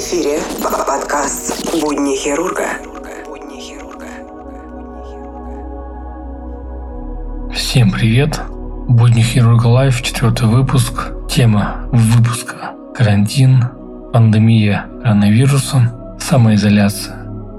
[0.00, 2.68] эфире подкаст «Будни хирурга».
[7.54, 8.40] Всем привет!
[8.88, 11.12] Будни хирурга лайф, четвертый выпуск.
[11.28, 13.62] Тема выпуска– карантин,
[14.10, 17.16] пандемия коронавируса, самоизоляция.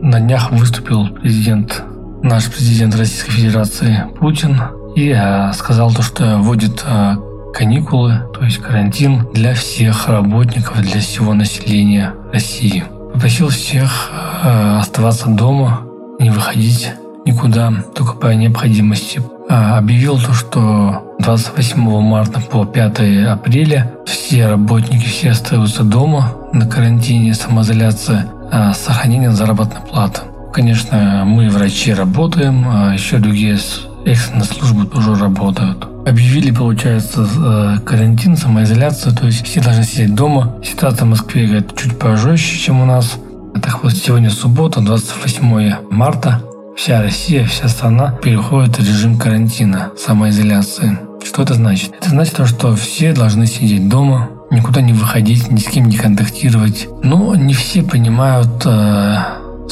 [0.00, 1.84] На днях выступил президент,
[2.22, 4.58] наш президент Российской Федерации Путин
[4.96, 7.14] и э, сказал то, что вводит э,
[7.52, 12.84] каникулы, то есть карантин для всех работников, для всего населения России.
[13.12, 14.10] Попросил всех
[14.42, 15.82] э, оставаться дома,
[16.18, 16.92] не выходить
[17.24, 19.22] никуда, только по необходимости.
[19.48, 26.66] А, объявил то, что 28 марта по 5 апреля все работники все остаются дома на
[26.66, 28.88] карантине, самоизоляция а, с
[29.36, 30.22] заработной платы.
[30.52, 33.58] Конечно, мы, врачи, работаем, а еще другие
[34.04, 35.86] экстренные службы тоже работают.
[36.06, 40.56] Объявили, получается, э, карантин, самоизоляцию, то есть все должны сидеть дома.
[40.64, 43.18] Ситуация в Москве говорит, чуть пожестче, чем у нас.
[43.62, 46.42] Так вот, сегодня суббота, 28 марта.
[46.76, 50.98] Вся Россия, вся страна переходит в режим карантина, самоизоляции.
[51.24, 51.92] Что это значит?
[52.00, 55.96] Это значит то, что все должны сидеть дома, никуда не выходить, ни с кем не
[55.96, 56.88] контактировать.
[57.02, 59.16] Но не все понимают э,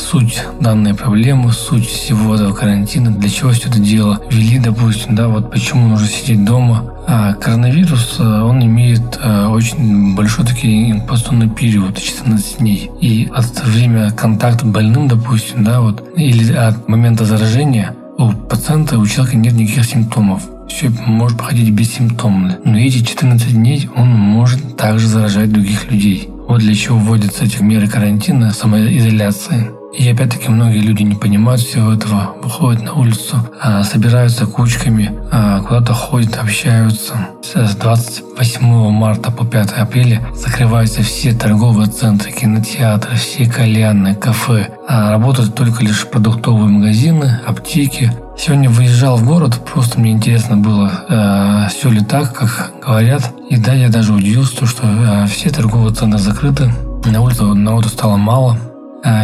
[0.00, 5.28] суть данной проблемы, суть всего этого карантина, для чего все это дело ввели, допустим, да,
[5.28, 6.94] вот почему нужно сидеть дома.
[7.06, 12.90] А коронавирус, э, он имеет э, очень большой такой инкубационный период, 14 дней.
[13.00, 19.06] И от времени контакта больным, допустим, да, вот, или от момента заражения у пациента, у
[19.06, 22.58] человека нет никаких симптомов все может проходить бессимптомно.
[22.64, 26.28] Но эти 14 дней он может также заражать других людей.
[26.48, 29.79] Вот для чего вводятся эти меры карантина, самоизоляции.
[29.92, 35.60] И опять-таки многие люди не понимают всего этого, выходят на улицу, а, собираются кучками, а,
[35.60, 37.14] куда-то ходят, общаются.
[37.42, 44.68] С 28 марта по 5 апреля закрываются все торговые центры, кинотеатры, все кальянные, кафе.
[44.88, 48.12] А работают только лишь продуктовые магазины, аптеки.
[48.38, 53.34] Сегодня выезжал в город, просто мне интересно было, все ли так, как говорят.
[53.50, 56.72] И да, я даже удивился, что все торговые центры закрыты,
[57.04, 58.56] на улице народу стало мало,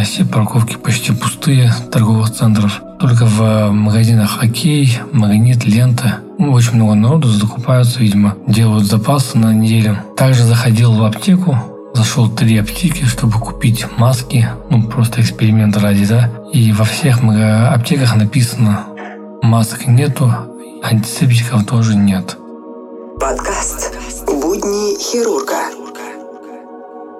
[0.03, 2.81] все парковки почти пустые торговых центров.
[2.99, 9.99] Только в магазинах «Окей», «Магнит», «Лента» очень много народу закупаются, видимо, делают запасы на неделю.
[10.15, 11.57] Также заходил в аптеку,
[11.93, 16.31] зашел три аптеки, чтобы купить маски, ну просто эксперимент ради, да.
[16.53, 18.85] И во всех аптеках написано
[19.41, 20.33] масок нету,
[20.83, 22.37] антисептиков тоже нет.
[23.19, 23.93] Подкаст
[24.25, 25.55] «Будни хирурга».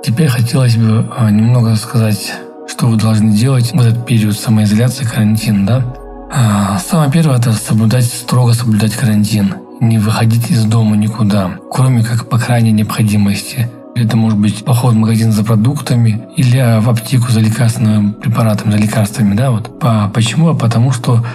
[0.03, 2.33] Теперь хотелось бы а, немного сказать
[2.77, 5.95] что вы должны делать в этот период самоизоляции, карантин, да?
[6.31, 9.55] А, самое первое– это соблюдать, строго соблюдать карантин.
[9.81, 13.67] Не выходить из дома никуда, кроме как по крайней необходимости.
[13.95, 18.77] Это может быть поход в магазин за продуктами или в аптеку за лекарственными препаратами, за
[18.77, 19.79] лекарствами, да, вот.
[19.79, 20.53] По, почему?
[20.53, 21.25] Потому что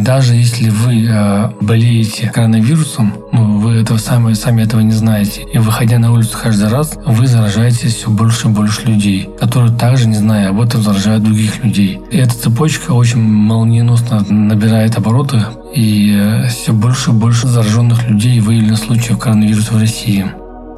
[0.00, 5.58] даже если вы э, болеете коронавирусом, ну, вы этого сами, сами этого не знаете, и
[5.58, 10.14] выходя на улицу каждый раз, вы заражаете все больше и больше людей, которые также, не
[10.14, 12.00] зная об этом, заражают других людей.
[12.10, 15.42] И эта цепочка очень молниеносно набирает обороты,
[15.74, 20.26] и э, все больше и больше зараженных людей выявлено случаев коронавируса в России.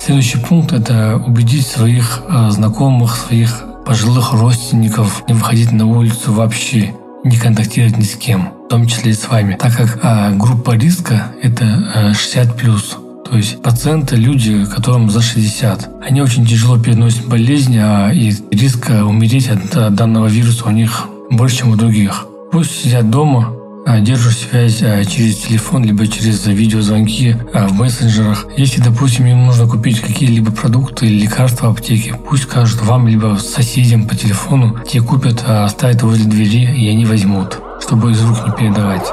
[0.00, 6.92] Следующий пункт– это убедить своих знакомых, своих пожилых родственников не выходить на улицу вообще
[7.24, 10.72] не контактировать ни с кем, в том числе и с вами, так как а, группа
[10.72, 12.56] риска– это а, 60+.
[12.56, 12.96] плюс.
[13.24, 18.90] То есть пациенты, люди, которым за 60, они очень тяжело переносят болезнь, а и риск
[18.90, 22.26] умереть от данного вируса у них больше, чем у других.
[22.50, 23.52] Пусть сидят дома,
[23.86, 28.46] а, держу связь а, через телефон, либо через видеозвонки а, в мессенджерах.
[28.56, 33.38] Если, допустим, им нужно купить какие-либо продукты или лекарства в аптеке, пусть скажут вам, либо
[33.40, 38.52] соседям по телефону, те купят, оставят возле двери, и они возьмут, чтобы из рук не
[38.52, 39.06] передавать.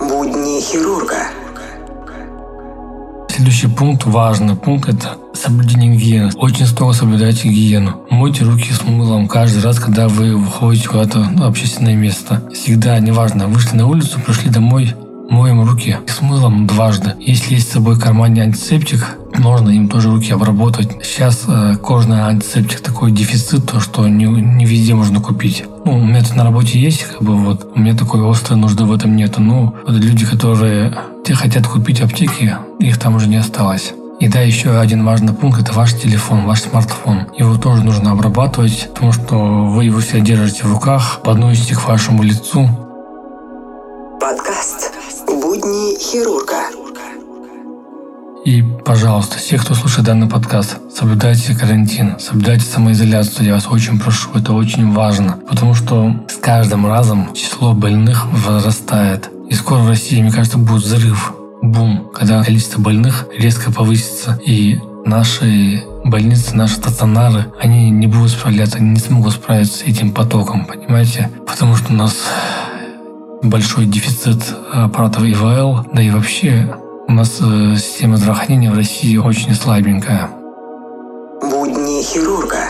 [0.00, 1.28] Будни хирурга.
[3.28, 6.32] Следующий пункт, важный пункт, это соблюдение гигиены.
[6.36, 8.04] Очень строго соблюдайте гигиену.
[8.10, 12.42] Мойте руки с мылом каждый раз, когда вы выходите куда-то в общественное место.
[12.52, 14.94] Всегда, неважно, вышли на улицу, пришли домой,
[15.30, 17.14] моем руки с мылом дважды.
[17.20, 20.88] Если есть с собой в кармане антисептик, можно им тоже руки обработать.
[21.02, 25.64] Сейчас э, кожный антисептик такой дефицит, то что не, не везде можно купить.
[25.84, 28.84] Ну, у меня тут на работе есть, как бы вот, у меня такой острой нужды
[28.84, 29.40] в этом нету.
[29.40, 33.92] Ну, вот люди, которые те хотят купить аптеки, их там уже не осталось.
[34.20, 37.28] И да, еще один важный пункт– это ваш телефон, ваш смартфон.
[37.36, 42.24] Его тоже нужно обрабатывать, потому что вы его всегда держите в руках, подносите к вашему
[42.24, 42.68] лицу.
[44.20, 44.92] Подкаст
[45.26, 46.77] «Будни хирурга».
[48.48, 53.46] И, пожалуйста, все, кто слушает данный подкаст, соблюдайте карантин, соблюдайте самоизоляцию.
[53.46, 55.38] Я вас очень прошу, это очень важно.
[55.46, 59.28] Потому что с каждым разом число больных возрастает.
[59.50, 64.40] И скоро в России, мне кажется, будет взрыв, бум, когда количество больных резко повысится.
[64.46, 70.12] И наши больницы, наши стационары, они не будут справляться, они не смогут справиться с этим
[70.12, 71.30] потоком, понимаете?
[71.46, 72.16] Потому что у нас
[73.42, 74.42] большой дефицит
[74.72, 76.74] аппаратов ИВЛ, да и вообще
[77.08, 80.28] у нас э, система здравоохранения в России очень слабенькая.
[81.40, 82.68] Будни хирурга.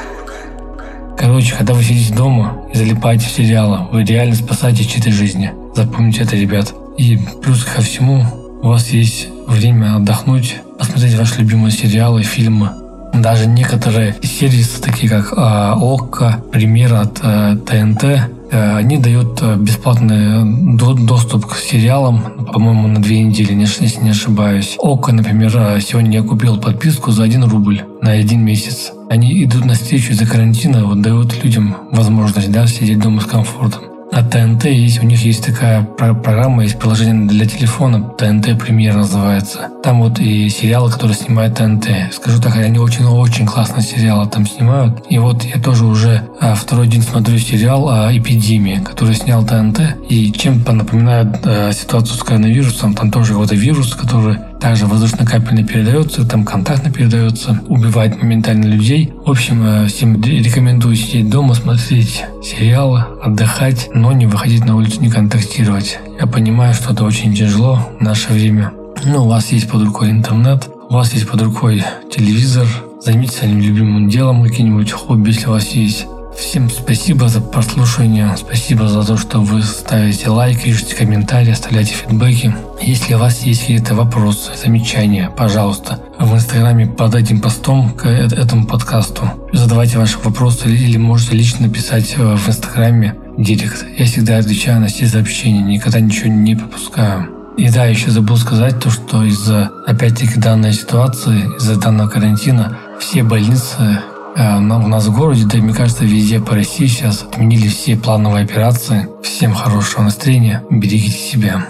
[1.16, 5.52] Короче, когда вы сидите дома и залипаете в сериалы, вы реально спасаете чьи-то жизни.
[5.74, 6.72] Запомните это, ребят.
[6.96, 8.24] И плюс ко всему,
[8.62, 12.70] у вас есть время отдохнуть, посмотреть ваши любимые сериалы, фильмы.
[13.12, 20.76] Даже некоторые сервисы, такие как э, ОККО, пример от э, ТНТ, они дают э, бесплатный
[20.76, 24.76] до, доступ к сериалам, по-моему, на две недели, если не ошибаюсь.
[24.78, 28.92] ОККО, например, э, сегодня я купил подписку за 1 рубль на один месяц.
[29.10, 33.97] Они идут на встречу из-за карантина, вот дают людям возможность да, сидеть дома с комфортом.
[34.18, 39.68] А ТНТ есть, у них есть такая программа, есть приложение для телефона, ТНТ Премьер называется.
[39.84, 42.12] Там вот и сериалы, которые снимает ТНТ.
[42.12, 45.04] Скажу так, они очень-очень классные сериалы там снимают.
[45.08, 49.82] И вот я тоже уже а, второй день смотрю сериал о эпидемии, который снял ТНТ.
[50.08, 56.26] И чем напоминает а, ситуацию с коронавирусом, там тоже какой-то вирус, который также воздушно-капельно передается,
[56.26, 59.12] там контактно передается, убивает моментально людей.
[59.24, 65.00] В общем, э, всем рекомендую сидеть дома, смотреть сериалы, отдыхать, но не выходить на улицу,
[65.00, 65.98] не контактировать.
[66.18, 68.72] Я понимаю, что это очень тяжело в наше время.
[69.04, 72.66] Но у вас есть под рукой интернет, у вас есть под рукой телевизор,
[73.04, 76.06] займитесь своим любимым делом, какие-нибудь хобби, если у вас есть.
[76.38, 82.54] Всем спасибо за прослушивание, спасибо за то, что вы ставите лайки, пишите комментарии, оставляете фидбэки.
[82.80, 88.26] Если у вас есть какие-то вопросы, замечания, пожалуйста, в инстаграме под этим постом к э,
[88.26, 93.84] этому подкасту задавайте ваши вопросы или можете лично писать э, в инстаграме директ.
[93.98, 97.28] Я всегда отвечаю на все сообщения, никогда ничего не пропускаю.
[97.56, 103.24] И да, еще забыл сказать то, что из-за, опять-таки, данной ситуации, из-за данного карантина, все
[103.24, 104.00] больницы
[104.38, 108.44] у нас в городе, да и мне кажется, везде по России сейчас отменили все плановые
[108.44, 109.08] операции.
[109.22, 111.66] Всем хорошего настроения, берегите себя.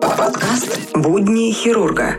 [0.00, 2.16] Подкаст «Будни хирурга».